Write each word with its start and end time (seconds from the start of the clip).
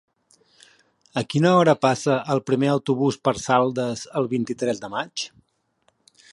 A 1.21 1.21
quina 1.33 1.51
hora 1.57 1.75
passa 1.87 2.15
el 2.35 2.41
primer 2.49 2.71
autobús 2.73 3.21
per 3.29 3.35
Saldes 3.43 4.03
el 4.23 4.33
vint-i-tres 4.35 4.85
de 4.87 4.93
maig? 4.99 5.31